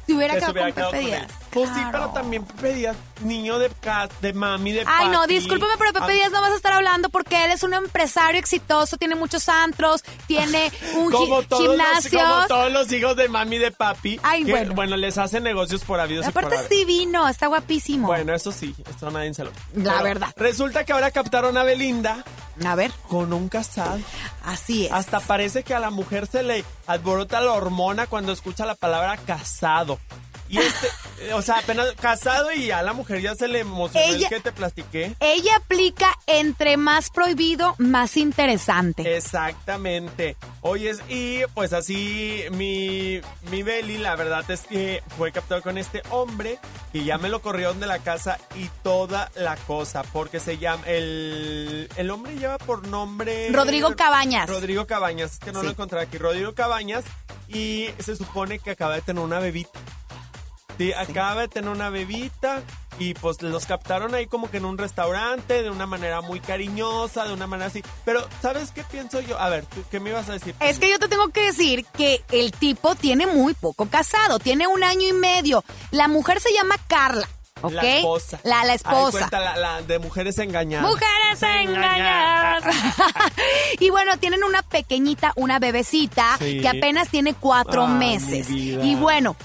[0.07, 1.23] Si hubiera Que se quedado hubiera con quedado Pepe con Díaz.
[1.23, 1.48] él.
[1.51, 3.71] Pues sí, pero también Pepe Díaz, niño de,
[4.21, 5.35] de mami, de Ay, no, papi.
[5.35, 8.97] discúlpeme, pero Pepe Díaz no vas a estar hablando porque él es un empresario exitoso,
[8.99, 12.21] tiene muchos antros, tiene un como gi- todos, los, gimnasio.
[12.21, 14.21] como todos los hijos de mami y de papi.
[14.23, 14.97] Ay, que, bueno.
[14.97, 16.71] les hacen negocios por habidos y Aparte es haber.
[16.71, 18.07] divino, está guapísimo.
[18.09, 19.51] Bueno, eso sí, esto nadie se lo...
[19.75, 20.33] La verdad.
[20.37, 22.25] Resulta que ahora captaron a Belinda.
[22.65, 22.91] A ver.
[23.09, 23.99] Con un casado.
[24.45, 24.93] Así es.
[24.93, 29.17] Hasta parece que a la mujer se le alborota la hormona cuando escucha la palabra
[29.17, 29.99] casado.
[30.49, 30.87] Y este,
[31.21, 34.29] eh, o sea, apenas casado y a la mujer ya se le emocionó el Ella-
[34.29, 35.15] que te platiqué.
[35.21, 39.17] Ella aplica entre más prohibido, más interesante.
[39.17, 40.37] Exactamente.
[40.63, 43.21] Oyes, y pues así mi,
[43.51, 46.59] mi Beli, la verdad es que fue captado con este hombre
[46.93, 50.83] que ya me lo corrieron de la casa y toda la cosa, porque se llama,
[50.87, 53.51] el, el hombre lleva por nombre...
[53.51, 54.49] Rodrigo Cabañas.
[54.49, 55.67] Rodrigo Cabañas, es que no Sí.
[55.67, 56.19] lo encontré aquí.
[56.19, 57.05] Rodrigo Cabañas
[57.49, 59.79] y se supone que acaba de tener una bebita.
[60.79, 62.63] Sí, acaba de tener una bebita
[63.01, 67.25] y pues los captaron ahí como que en un restaurante de una manera muy cariñosa,
[67.25, 67.83] de una manera así.
[68.05, 69.39] Pero, ¿sabes qué pienso yo?
[69.41, 70.55] A ver, ¿tú qué me ibas a decir?
[70.61, 74.67] Es que yo te tengo que decir que el tipo tiene muy poco casado, tiene
[74.69, 75.65] un año y medio.
[75.91, 77.29] La mujer se llama Carla,
[77.63, 77.73] ¿ok?
[77.73, 78.41] La esposa.
[78.45, 79.11] La, la esposa.
[79.19, 80.89] cuenta la, la de mujeres engañadas.
[80.89, 82.65] Mujeres engañadas.
[83.81, 86.61] y bueno, tienen una pequeñita, una bebecita Sí.
[86.61, 88.49] que apenas tiene cuatro meses.
[88.49, 88.85] mi vida.
[88.85, 89.37] Y bueno,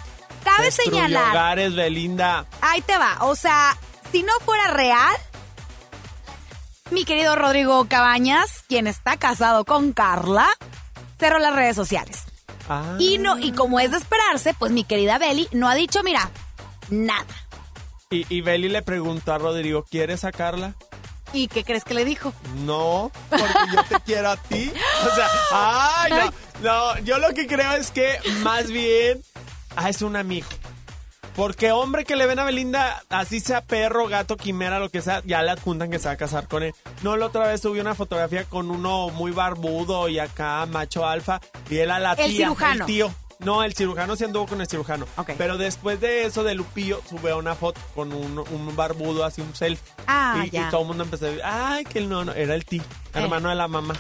[0.55, 2.45] cabe Destruyó señalar, hogares, Belinda.
[2.61, 3.77] ahí te va, o sea,
[4.11, 5.15] si no fuera real,
[6.91, 10.47] mi querido Rodrigo Cabañas, quien está casado con Carla,
[11.19, 12.23] cerró las redes sociales.
[12.69, 12.95] Ah.
[12.99, 16.29] Y no, y como es de esperarse, pues mi querida Beli no ha dicho, mira,
[16.89, 17.25] nada.
[18.09, 20.75] Y, y Beli le preguntó a Rodrigo, ¿quieres sacarla?
[21.33, 22.31] ¿Y qué crees que le dijo?
[22.63, 24.71] No, porque yo te quiero a ti.
[25.11, 29.23] O sea, ay, no, no, yo lo que creo es que más bien
[29.75, 30.47] ah, es un amigo.
[31.35, 35.23] Porque hombre que le ven a Belinda, así sea perro, gato, quimera, lo que sea,
[35.25, 36.75] ya le adjuntan que se va a casar con él.
[37.01, 41.41] No, la otra vez subí una fotografía con uno muy barbudo y acá macho alfa
[41.71, 42.81] y él a la El tía, cirujano.
[42.81, 43.13] el tío.
[43.45, 45.05] No, el cirujano sí anduvo con el cirujano.
[45.37, 49.55] Pero después de eso de Lupillo, sube una foto con un, un barbudo, así un
[49.55, 49.83] selfie.
[50.07, 50.67] Ah, y, ya.
[50.67, 53.19] y todo el mundo empezó a decir, ay, que no, no, era el tío, Eh.
[53.19, 53.93] hermano de la mamá.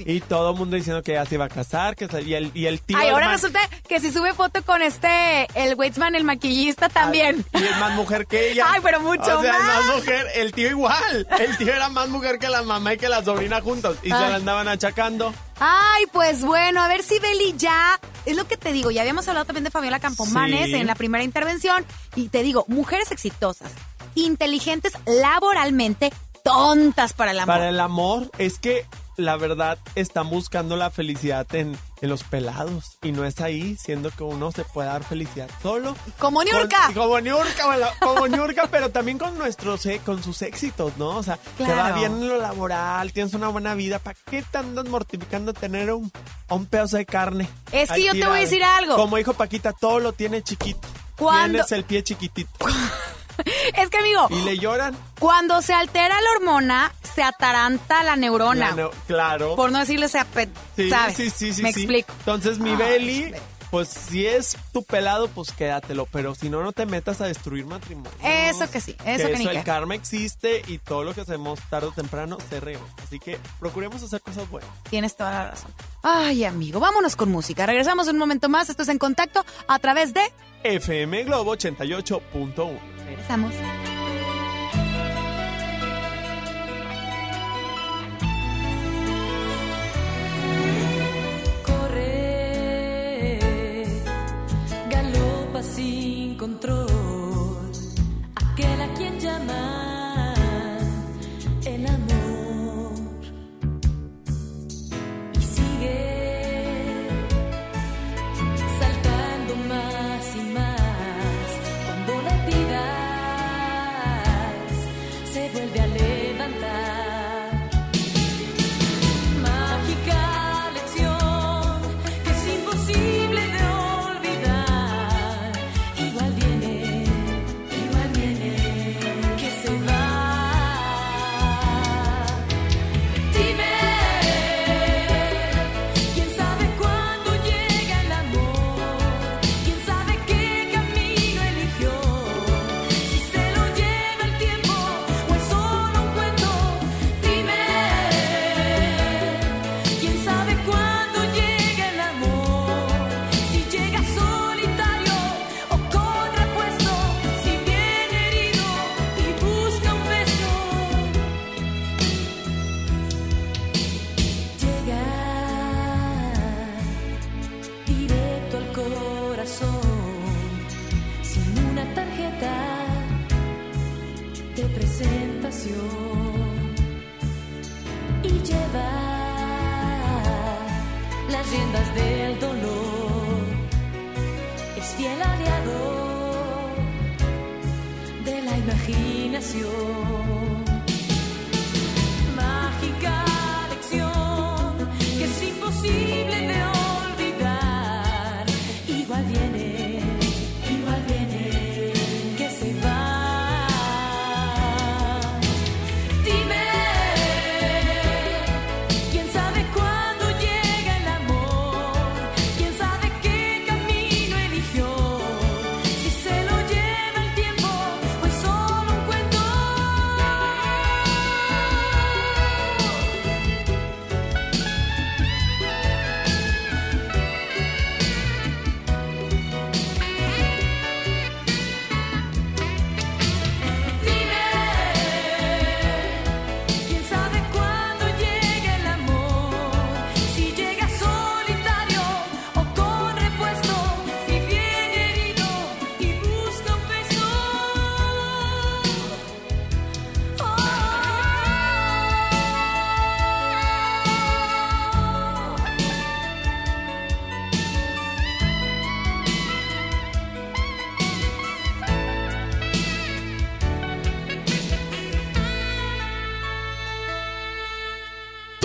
[0.00, 2.50] Y todo el mundo diciendo que ya se iba a casar, que se- y el,
[2.54, 2.96] y el tío...
[2.98, 7.44] Ay, ahora resulta que si sube foto con este, el Weitzman, el maquillista también.
[7.52, 8.66] Y es más mujer que ella.
[8.68, 9.86] Ay, pero mucho o sea, más.
[9.86, 10.26] más mujer.
[10.36, 11.26] El tío igual.
[11.40, 13.96] El tío era más mujer que la mamá y que la sobrina juntos.
[14.02, 14.30] Y se Ay.
[14.30, 15.32] la andaban achacando.
[15.60, 19.28] Ay, pues bueno, a ver si Beli ya, es lo que te digo, ya habíamos
[19.28, 20.74] hablado también de Fabiola Campomanes Sí.
[20.74, 21.84] en la primera intervención,
[22.16, 23.70] y te digo, mujeres exitosas,
[24.14, 26.12] inteligentes laboralmente,
[26.44, 27.54] tontas para el amor.
[27.54, 28.86] Para el amor, es que
[29.16, 32.98] la verdad están buscando la felicidad en, en los pelados.
[33.02, 35.96] Y no es ahí, siendo que uno se puede dar felicidad solo.
[36.18, 36.90] Como Niurka.
[36.94, 41.10] Como Niurka, bueno, como Niurka, pero también con nuestros, eh, con sus éxitos, ¿no?
[41.16, 41.96] O sea, te va Claro.
[41.96, 43.98] bien en lo laboral, tienes una buena vida.
[43.98, 46.10] ¿Para qué te andas mortificando tener un,
[46.50, 47.48] un pedazo de carne?
[47.72, 48.96] Es que yo te voy a decir algo.
[48.96, 50.86] Como dijo Paquita, todo lo tiene chiquito.
[51.16, 51.54] ¿Cuándo?
[51.64, 52.50] Tienes el pie chiquitito.
[53.76, 54.96] Es que amigo, Y le lloran.
[55.18, 58.74] cuando se altera la hormona, se ataranta la neurona.
[58.74, 59.56] La claro.
[59.56, 61.16] Por no decirle se apet- Sí, ¿sabes?
[61.16, 61.62] sí, sí, sí.
[61.62, 61.80] Me sí.
[61.80, 62.12] explico.
[62.20, 63.32] Entonces, mi Beli,
[63.70, 66.06] pues si es tu pelado, pues quédatelo.
[66.06, 68.10] Pero si no, no te metas a destruir matrimonio.
[68.22, 71.60] Eso que sí, eso que, ni eso, el karma existe y todo lo que hacemos
[71.68, 72.84] tarde o temprano se regresa.
[73.02, 74.70] Así que procuremos hacer cosas buenas.
[74.88, 75.70] Tienes toda la razón.
[76.02, 77.66] Ay, amigo, vámonos con música.
[77.66, 78.68] Regresamos un momento más.
[78.70, 80.22] Esto es En Contacto a través de...
[80.64, 82.97] FM Globo 88.1.
[83.08, 83.54] Regresamos.
[91.64, 92.68] Corre,
[94.90, 96.87] galopa sin control,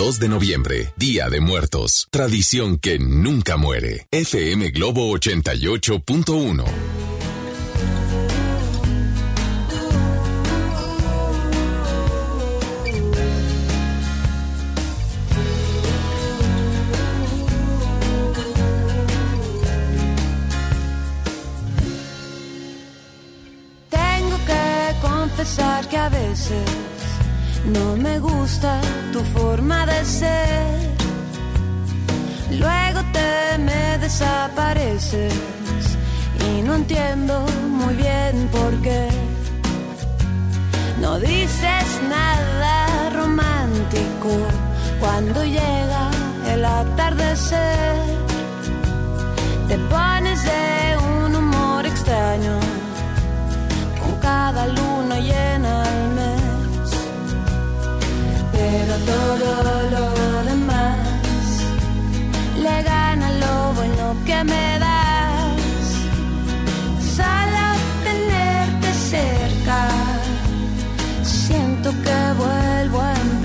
[0.04, 2.08] ...2 de noviembre, Día de Muertos.
[2.10, 4.06] Tradición que nunca muere.
[4.10, 6.93] FM Globo 88.1.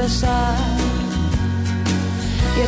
[0.10, 0.16] Yo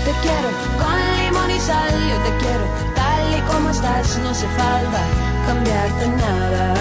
[0.05, 4.47] te quiero con limón y sal, yo te quiero tal y como estás, no hace
[4.49, 5.01] falta
[5.47, 6.73] cambiarte nada.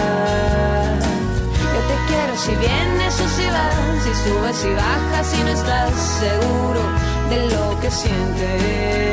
[1.74, 5.92] Yo te quiero si vienes o si vas, si subes y bajas y no estás
[6.20, 6.82] seguro
[7.30, 9.09] de lo que sientes.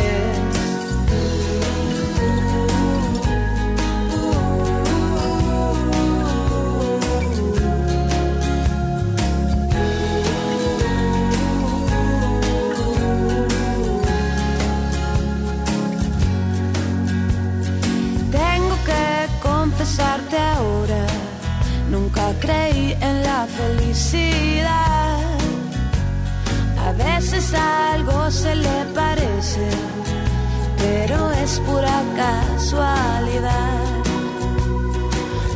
[31.67, 33.79] Pura casualidad.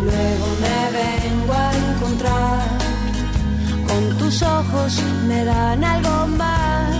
[0.07, 2.68] Luego me vengo a encontrar,
[3.88, 6.95] con tus ojos me dan algo más.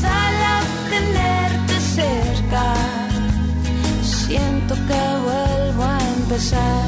[0.00, 0.60] Sal a
[0.94, 2.64] tenerte cerca
[4.02, 6.84] siento que vuelvo a empezar.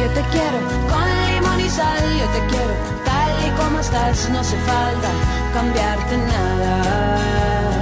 [0.00, 0.58] Yo te quiero
[0.90, 2.74] con limón y sal, yo te quiero
[3.04, 5.10] tal y como estás, no hace falta
[5.54, 7.81] cambiarte nada.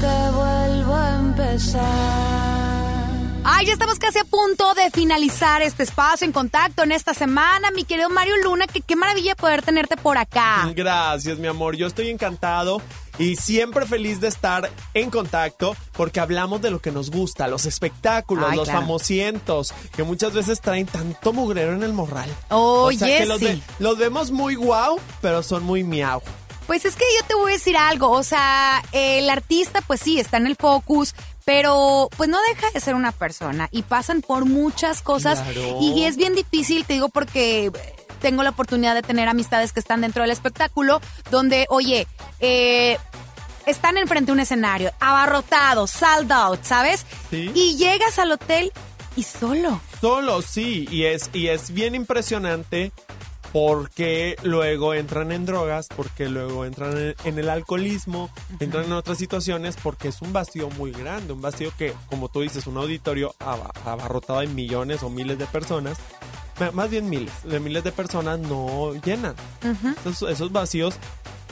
[0.00, 1.84] Que vuelvo a empezar.
[3.50, 7.70] Ay, ya estamos casi a punto de finalizar este espacio en contacto en esta semana.
[7.70, 10.70] Mi querido Mario Luna, que qué maravilla poder tenerte por acá.
[10.76, 11.74] Gracias, mi amor.
[11.76, 12.82] Yo estoy encantado
[13.18, 17.64] y siempre feliz de estar en contacto porque hablamos de lo que nos gusta, los
[17.64, 18.80] espectáculos, Ay, los claro.
[18.82, 22.28] famosientos, que muchas veces traen tanto mugrero en el morral.
[22.50, 23.44] Oye, o sea, que los, sí.
[23.46, 26.20] ve- los vemos muy guau, pero son muy miau.
[26.68, 30.20] Pues es que yo te voy a decir algo, o sea, el artista pues sí,
[30.20, 31.14] está en el focus,
[31.44, 35.78] pero pues no deja de ser una persona y pasan por muchas cosas Claro.
[35.80, 37.72] y es bien difícil, te digo, porque
[38.20, 41.00] tengo la oportunidad de tener amistades que están dentro del espectáculo,
[41.30, 42.06] donde, oye,
[42.40, 42.98] eh,
[43.66, 47.06] están enfrente de un escenario, abarrotados, sold out, ¿sabes?
[47.30, 47.50] Sí.
[47.54, 48.72] Y llegas al hotel
[49.16, 49.80] y solo.
[50.00, 52.92] Solo, sí, y es, y es bien impresionante
[53.52, 58.30] porque luego entran en drogas, porque luego entran en, en el alcoholismo,
[58.60, 62.42] entran en otras situaciones, porque es un vacío muy grande, un vacío que, como tú
[62.42, 65.96] dices, un auditorio aba- abarrotado de millones o miles de personas,
[66.72, 69.34] más bien miles, de miles de personas no llenan.
[69.64, 70.10] Ujú.
[70.10, 70.94] Esos, esos vacíos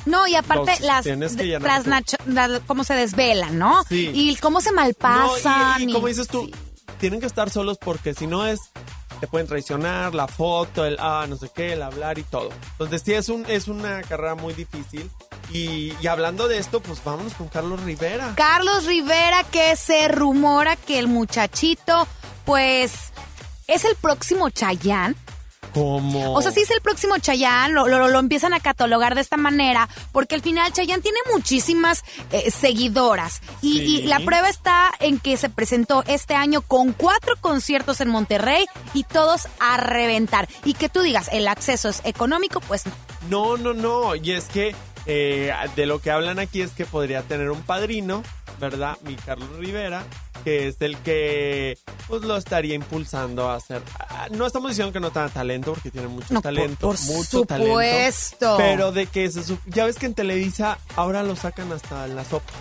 [0.04, 1.90] No, y aparte Los las, tienes que de- llenar tú.
[1.90, 3.82] trasnacho- la- cómo se desvelan, ¿no?
[3.88, 4.10] Sí.
[4.14, 5.78] Y cómo se malpasan.
[5.78, 6.48] No, y, y y- como dices tú,
[7.00, 8.58] tienen que estar solos porque si no es,
[9.20, 12.50] te pueden traicionar, la foto, el ah, no sé qué, el hablar y todo.
[12.72, 15.10] Entonces sí, es, un, es una carrera muy difícil.
[15.52, 18.34] Y, y hablando de esto, pues vámonos con Carlos Rivera.
[18.36, 22.08] Carlos Rivera, que se rumora que el muchachito,
[22.44, 23.12] pues,
[23.68, 25.16] es el próximo Chayán.
[25.72, 26.34] Como...
[26.34, 29.36] O sea, sí es el próximo Chayán, lo, lo, lo empiezan a catalogar de esta
[29.36, 32.02] manera, porque al final Chayán tiene muchísimas
[32.32, 33.40] eh, seguidoras.
[33.62, 33.96] Y, Sí.
[34.00, 38.66] y la prueba está en que se presentó este año con cuatro conciertos en Monterrey
[38.94, 40.48] y todos a reventar.
[40.64, 42.92] Y que tú digas, el acceso es económico, pues no.
[43.28, 44.14] No, no, no.
[44.16, 44.74] Y es que
[45.06, 48.22] eh, de lo que hablan aquí es que podría tener un padrino,
[48.60, 48.96] ¿verdad?
[49.02, 50.04] Mi Carlos Rivera,
[50.44, 51.78] que es el que
[52.08, 53.82] pues lo estaría impulsando a hacer.
[53.98, 57.44] ah, No estamos diciendo que no tenga talento, porque tiene mucho No, talento, por mucho
[57.44, 57.70] talento.
[57.70, 58.54] supuesto.
[58.58, 62.24] Pero de que se ya ves que en Televisa ahora lo sacan hasta en la
[62.24, 62.52] sopa.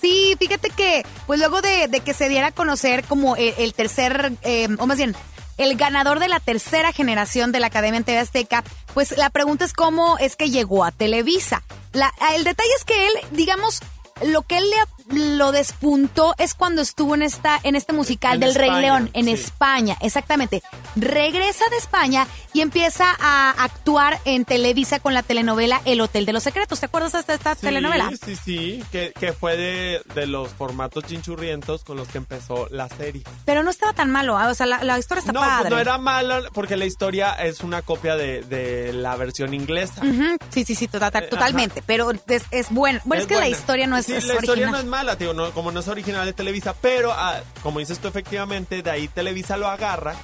[0.00, 3.72] Sí, fíjate que, pues luego de, de que se diera a conocer como el, el
[3.74, 5.16] tercer, eh, o más bien,
[5.56, 9.64] el ganador de la tercera generación de la Academia en TV Azteca, pues la pregunta
[9.64, 11.62] es cómo es que llegó a Televisa.
[11.92, 13.80] La- el detalle es que él, digamos,
[14.26, 14.76] lo que él le,
[15.12, 19.10] lo despuntó es cuando estuvo en esta en este musical En del Rey España, León
[19.12, 19.32] en sí.
[19.32, 20.62] España, exactamente.
[20.96, 26.32] Regresa de España y empieza a actuar en Televisa con la telenovela El Hotel de
[26.32, 26.80] los Secretos.
[26.80, 28.10] ¿Te acuerdas de esta, esta Sí, telenovela?
[28.24, 32.88] Sí, sí, que, que fue de, de los formatos chinchurrientos con los que empezó la
[32.88, 33.22] serie.
[33.44, 35.62] Pero no estaba tan malo, ah, o sea, la, la historia está no, padre.
[35.62, 40.00] pues no era malo porque la historia es una copia de, de la versión inglesa.
[40.02, 41.82] Ujú, Sí, sí, sí, tota- tota- totalmente.
[41.86, 43.00] Pero es, es bueno.
[43.04, 43.56] Bueno, es, que la buena.
[43.56, 44.72] historia no es, Sí, es la historia original.
[44.72, 47.98] no es mala, digo, no, como no es original de Televisa, pero ah, como dices
[47.98, 50.14] tú efectivamente, de ahí Televisa lo agarra.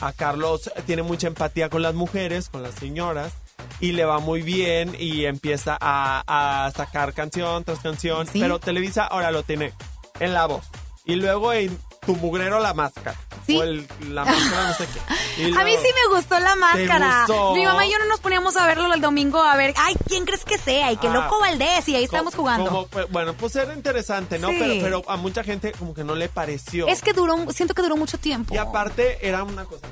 [0.00, 3.32] A Carlos tiene mucha empatía con las mujeres, con las señoras,
[3.80, 6.22] y le va muy bien y empieza a,
[6.66, 8.38] a sacar canción tras canción, Sí.
[8.40, 9.72] pero Televisa ahora lo tiene
[10.20, 10.64] en la voz.
[11.04, 11.76] Y luego en
[12.06, 13.14] tu mugrero la máscara.
[13.48, 15.44] O el- la máscara no sé qué.
[15.60, 17.24] A mí sí me gustó la máscara.
[17.26, 17.54] gustó?
[17.54, 20.24] Mi mamá y yo no nos poníamos a verlo el domingo a ver, ay, ¿quién
[20.24, 20.90] crees que sea?
[20.92, 21.12] Y que Ah.
[21.12, 22.66] loco Valdés, y ahí estamos jugando.
[22.70, 24.48] como, pues, bueno, pues era interesante, ¿no?
[24.48, 24.56] Sí.
[24.58, 26.86] Pero, pero a mucha gente como que no le pareció.
[26.88, 28.54] Es que duró, siento que duró mucho tiempo.
[28.54, 29.86] Y aparte era una cosa.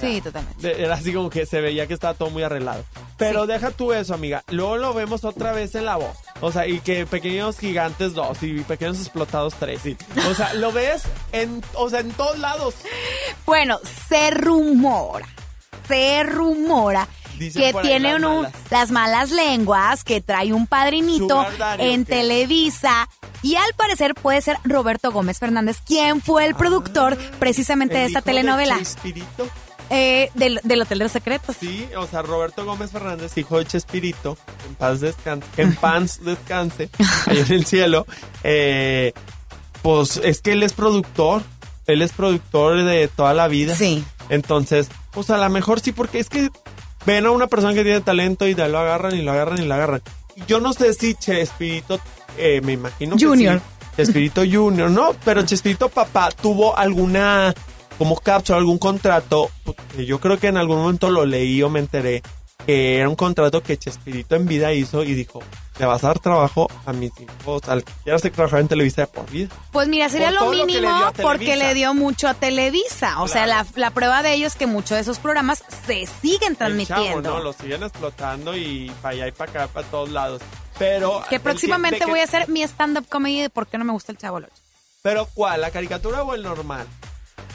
[0.00, 0.80] Sí, totalmente.
[0.84, 2.84] Era así como que se veía que estaba todo muy arreglado.
[3.16, 4.44] Pero deja tú eso, amiga.
[4.50, 6.16] Luego lo vemos otra vez en la voz.
[6.40, 9.84] O sea, y que pequeños gigantes dos y pequeños explotados tres.
[9.86, 9.96] y-
[10.28, 12.74] o sea, lo ves en, o sea, en todos lados.
[13.46, 13.78] Bueno,
[14.08, 15.26] se rumora,
[15.88, 17.08] se rumora
[17.38, 18.52] Dicen que tiene las un- malas.
[18.70, 21.46] las malas lenguas, que trae un padrinito
[21.78, 22.04] en.
[22.04, 23.08] Televisa.
[23.42, 28.20] Y al parecer puede ser Roberto Gómez Fernández, quien fue el productor precisamente de esta
[28.20, 29.48] de telenovela Chespirito.
[29.90, 31.56] Eh, del, del Hotel de los Secretos.
[31.58, 34.36] Sí, o sea, Roberto Gómez Fernández, hijo de Chespirito,
[34.68, 36.90] en paz descanse, en paz descanse,
[37.26, 38.06] ahí en el cielo,
[38.44, 39.12] eh,
[39.82, 41.42] pues es que él es productor,
[41.86, 43.74] él es productor de toda la vida.
[43.74, 44.04] Sí.
[44.28, 46.50] Entonces, pues a lo mejor sí, porque es que
[47.06, 49.66] ven a una persona que tiene talento y de lo agarran y lo agarran y
[49.66, 50.02] lo agarran.
[50.36, 51.98] Y Yo no sé si Chespirito,
[52.36, 53.58] eh, me imagino que Junior.
[53.58, 57.54] sí, Chespirito Junior, no, pero Chespirito papá tuvo alguna
[57.98, 59.50] como cápsula, algún contrato,
[59.98, 62.22] yo creo que en algún momento lo leí o me enteré,
[62.64, 65.40] que era un contrato que Chespirito en vida hizo y dijo,
[65.78, 69.06] le vas a dar trabajo a mis hijos, al que quieras trabajar en Televisa de
[69.06, 69.48] por vida.
[69.72, 73.22] Pues mira, sería Por lo le mínimo porque le dio mucho a Televisa.
[73.22, 76.56] O sea, la, la prueba de ello es que muchos de esos programas se siguen
[76.56, 77.22] transmitiendo.
[77.22, 77.42] chavo, ¿no?
[77.42, 80.42] Lo siguen explotando y para allá y para acá, para todos lados.
[80.78, 81.22] Pero...
[81.30, 84.12] Que próximamente que- voy a hacer mi stand-up comedy de por qué no me gusta
[84.12, 84.52] el chavo Locho.
[85.02, 85.60] ¿Pero cuál?
[85.60, 86.86] ¿La caricatura o el normal?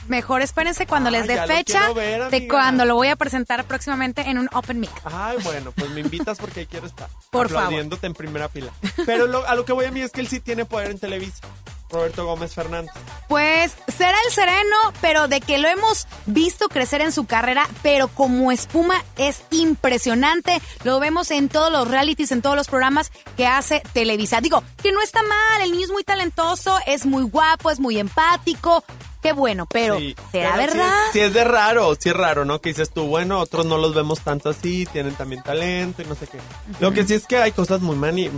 [0.07, 3.15] Mejor espérense cuando Ah, les dé ya lo fecha ver, de cuando lo voy a
[3.15, 4.91] presentar próximamente en un Open Mic.
[5.05, 7.07] Ay, bueno, pues me invitas porque quiero estar.
[7.31, 7.73] Por favor.
[8.01, 8.71] en primera fila.
[9.05, 10.99] Pero lo- a lo que voy a mí es que él sí tiene poder en
[10.99, 11.41] Televisa.
[11.89, 12.91] Roberto Gómez Fernández.
[13.27, 18.07] Pues será el sereno, pero de que lo hemos visto crecer en su carrera, pero
[18.07, 20.59] como espuma es impresionante.
[20.83, 24.41] Lo vemos en todos los realities, en todos los programas que hace Televisa.
[24.41, 27.99] Digo, que no está mal, el niño es muy talentoso, es muy guapo, es muy
[27.99, 28.83] empático.
[29.23, 30.93] Qué bueno, pero Sí, ¿será pero verdad?
[31.13, 32.59] Sí, es de raro, sí es raro, ¿no?
[32.61, 36.13] Que dices tú, bueno, otros no los vemos tanto así, tienen también talento y no
[36.13, 36.37] sé qué.
[36.81, 38.29] Lo que sí es que hay cosas muy mani-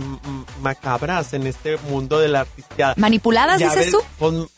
[0.62, 2.94] macabras en este mundo de la artisteada.
[2.96, 3.98] ¿Manipuladas, Ya dices ves, tú?
[4.18, 4.48] pues, o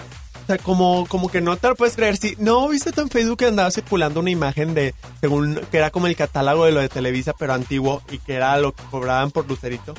[0.47, 2.17] sea, como, como que no te lo puedes creer.
[2.17, 5.91] Sí, no, viste tú en Facebook que andaba circulando una imagen de, según, que era
[5.91, 9.31] como el catálogo de lo de Televisa, pero antiguo, y que era lo que cobraban
[9.31, 9.95] por Lucerito.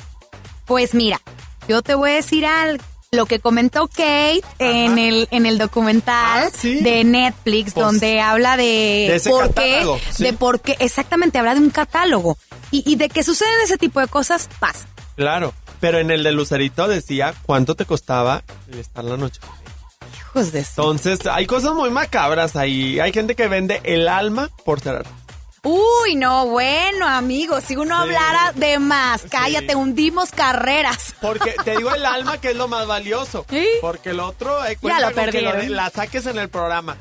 [0.64, 1.20] Pues mira,
[1.68, 2.84] yo te voy a decir algo.
[3.12, 8.56] Lo que comentó Kate en el, en el documental de Netflix, Ah, Pues, donde habla
[8.56, 10.22] de, de ese por qué, sí.
[10.22, 12.38] de por qué, exactamente, habla de un catálogo.
[12.70, 14.86] Y, y de que suceden ese tipo de cosas, pasa.
[15.16, 18.44] Claro, pero en el de Lucerito decía cuánto te costaba
[18.78, 19.40] estar la noche.
[20.16, 23.00] Hijos de Entonces, hay cosas muy macabras ahí.
[23.00, 25.04] Hay gente que vende el alma por ser.
[25.62, 31.14] Uy, no, bueno, amigo, si uno hablara de más, cállate, hundimos carreras.
[31.20, 33.44] Porque te digo el alma que es lo más valioso.
[33.82, 36.96] Porque el otro, eh, cuenta lo que de- la saques en el programa.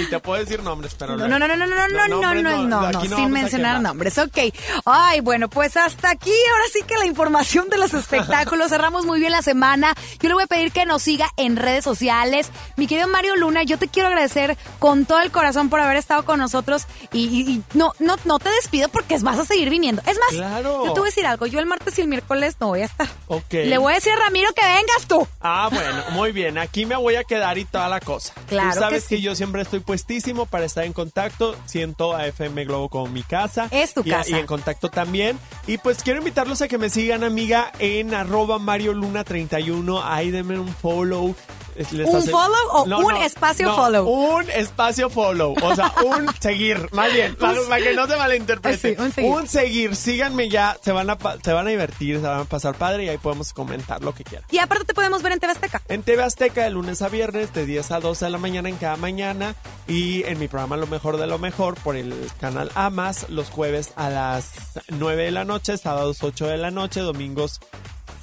[0.00, 2.42] Y, te puedo decir nombres, pero No, no, no, no, no, no, no, no, no,
[2.66, 4.38] no, no, sin mencionar nombres, ok.
[4.84, 9.20] Ay, bueno, pues hasta aquí, ahora sí que la información de los espectáculos, cerramos muy
[9.20, 9.94] bien la semana.
[10.18, 12.50] Yo le voy a pedir que nos siga en redes sociales.
[12.76, 16.24] Mi querido Mario Luna, yo te quiero agradecer con todo el corazón por haber estado
[16.24, 20.02] con nosotros y, y- y no, no, no te despido porque vas a seguir viniendo.
[20.06, 20.86] Es más, Claro.
[20.86, 22.84] yo te voy a decir algo, yo el martes y el miércoles no voy a
[22.86, 23.08] estar.
[23.28, 23.52] Ok.
[23.52, 25.26] Le voy a decir a Ramiro que vengas tú.
[25.40, 26.58] Ah, bueno, muy bien.
[26.58, 28.32] Aquí me voy a quedar y toda la cosa.
[28.48, 31.56] Claro Tú sabes que yo siempre estoy puestísimo para estar en contacto.
[31.66, 33.68] Siento a FM Globo como mi casa.
[33.70, 34.30] Es tu y, casa.
[34.30, 35.38] Y en contacto también.
[35.66, 40.02] Y pues quiero invitarlos a que me sigan, amiga, en arroba Mario Luna 31.
[40.04, 41.34] Ahí denme un follow.
[41.76, 44.06] Les ¿Un hace- follow o un espacio no, follow?
[44.08, 45.54] Un espacio follow.
[45.62, 46.88] O sea, un seguir.
[46.92, 48.94] Más bien, para, para que no se malinterprete.
[48.96, 49.46] Sí, un seguir.
[49.48, 49.96] seguir.
[49.96, 50.76] Síganme ya.
[50.82, 53.52] Se van, a, se van a divertir, se van a pasar padre y ahí podemos
[53.52, 54.46] comentar lo que quieran.
[54.50, 55.82] Y aparte te podemos ver en TV Azteca.
[55.88, 58.76] En TV Azteca de lunes a viernes de 10 a 12 de la mañana en
[58.76, 59.54] cada mañana
[59.88, 63.92] y en mi programa Lo Mejor de Lo Mejor por el canal Amas los jueves
[63.96, 64.52] a las
[64.88, 67.60] 9 de la noche, sábados 8 de la noche, domingos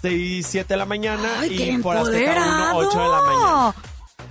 [0.01, 3.75] 6 7 de la mañana Ay, y por Azteca 1 8 de la mañana.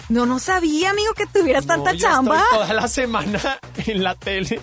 [0.09, 2.39] No, no sabía, amigo, que tuvieras tanta yo chamba.
[2.43, 4.61] estoy toda la semana en la tele.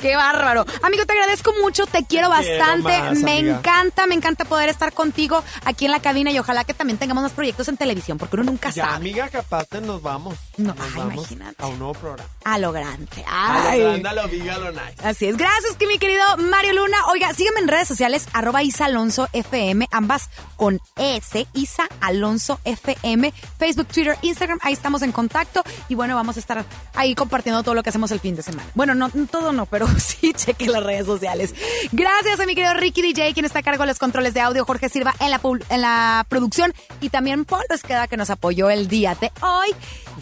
[0.00, 0.66] Qué bárbaro.
[0.82, 2.98] Amigo, te agradezco mucho, te quiero Te quiero bastante.
[3.00, 3.56] más, me amiga.
[3.58, 7.22] encanta, me encanta poder estar contigo aquí en la cabina y ojalá que también tengamos
[7.22, 8.96] más proyectos en televisión, porque uno nunca Ya, sabe.
[8.96, 10.36] amiga, capaz te nos vamos.
[10.58, 11.62] No, nos ay, vamos imagínate.
[11.62, 12.28] a un nuevo programa.
[12.44, 13.24] A lo grande.
[13.26, 13.80] A lo Ay.
[13.80, 14.94] grande, a lo big, a lo nice.
[15.02, 15.36] Así es.
[15.36, 16.98] Gracias, que mi querido Mario Luna.
[17.10, 23.32] Oiga, sígueme en redes sociales, arroba Isa Alonso FM, ambas con S, Isa Alonso FM,
[23.58, 26.64] Facebook, Twitter, Instagram, ahí estamos en contacto y bueno, vamos a estar
[26.94, 28.68] ahí compartiendo todo lo que hacemos el fin de semana.
[28.74, 31.54] Bueno, no, todo no, pero sí cheque las redes sociales.
[31.92, 34.64] Gracias a mi querido Ricky DJ, quien está a cargo de los controles de audio,
[34.64, 38.88] Jorge Silva en la, en la producción y también Paul Resqueda que nos apoyó el
[38.88, 39.68] día de hoy.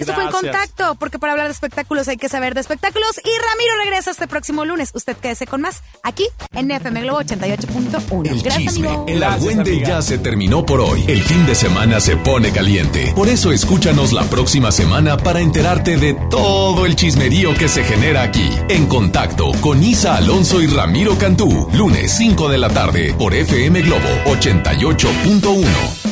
[0.01, 3.29] Esto fue en contacto, porque para hablar de espectáculos hay que saber de espectáculos y
[3.51, 4.91] Ramiro regresa este próximo lunes.
[4.95, 8.29] Usted quédese con más aquí en FM Globo 88.1.
[8.31, 9.05] El Gracias, chisme, amigo.
[9.09, 11.05] el argüende ya se terminó por hoy.
[11.07, 13.13] El fin de semana se pone caliente.
[13.15, 18.23] Por eso escúchanos la próxima semana para enterarte de todo el chismerío que se genera
[18.23, 18.51] aquí.
[18.69, 21.69] En contacto con Isa Alonso y Ramiro Cantú.
[21.73, 26.10] Lunes 5 de la tarde por FM Globo 88.1.